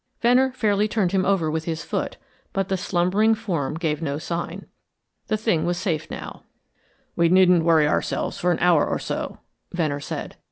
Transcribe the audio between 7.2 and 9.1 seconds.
needn't worry ourselves for an hour or